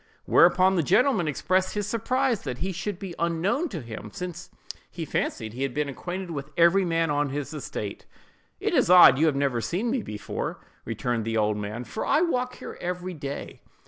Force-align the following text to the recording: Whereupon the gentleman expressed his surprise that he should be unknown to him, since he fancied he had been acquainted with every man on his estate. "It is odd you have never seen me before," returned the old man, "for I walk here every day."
Whereupon 0.25 0.73
the 0.77 0.81
gentleman 0.81 1.27
expressed 1.27 1.75
his 1.75 1.85
surprise 1.85 2.41
that 2.41 2.57
he 2.57 2.71
should 2.71 2.97
be 2.97 3.13
unknown 3.19 3.69
to 3.69 3.81
him, 3.81 4.09
since 4.11 4.49
he 4.89 5.05
fancied 5.05 5.53
he 5.53 5.61
had 5.61 5.75
been 5.75 5.87
acquainted 5.89 6.31
with 6.31 6.49
every 6.57 6.83
man 6.83 7.11
on 7.11 7.29
his 7.29 7.53
estate. 7.53 8.07
"It 8.59 8.73
is 8.73 8.89
odd 8.89 9.19
you 9.19 9.27
have 9.27 9.35
never 9.35 9.61
seen 9.61 9.91
me 9.91 10.01
before," 10.01 10.59
returned 10.85 11.23
the 11.23 11.37
old 11.37 11.57
man, 11.57 11.83
"for 11.83 12.03
I 12.03 12.21
walk 12.21 12.55
here 12.55 12.79
every 12.81 13.13
day." 13.13 13.61